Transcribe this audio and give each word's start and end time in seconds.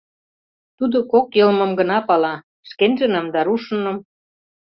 Тудо 0.77 0.97
кок 1.11 1.27
йылмым 1.39 1.71
гына 1.79 1.97
пала: 2.07 2.35
шкенжыным 2.69 3.25
да 3.33 3.39
рушыным. 3.47 3.97